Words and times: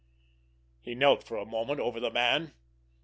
He 0.81 0.95
knelt 0.95 1.23
for 1.23 1.37
a 1.37 1.45
moment 1.45 1.79
over 1.79 1.99
the 1.99 2.09
man. 2.09 2.53